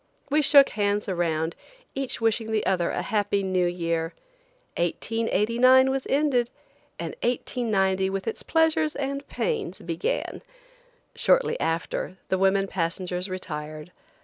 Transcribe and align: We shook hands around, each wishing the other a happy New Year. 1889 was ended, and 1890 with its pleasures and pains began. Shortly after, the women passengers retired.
We 0.31 0.41
shook 0.41 0.69
hands 0.69 1.07
around, 1.07 1.55
each 1.93 2.19
wishing 2.19 2.51
the 2.51 2.65
other 2.65 2.89
a 2.89 3.03
happy 3.03 3.43
New 3.43 3.67
Year. 3.67 4.15
1889 4.77 5.91
was 5.91 6.07
ended, 6.09 6.49
and 6.97 7.13
1890 7.21 8.09
with 8.09 8.27
its 8.27 8.41
pleasures 8.41 8.95
and 8.95 9.27
pains 9.27 9.79
began. 9.83 10.41
Shortly 11.13 11.59
after, 11.59 12.17
the 12.29 12.39
women 12.39 12.65
passengers 12.65 13.29
retired. 13.29 13.91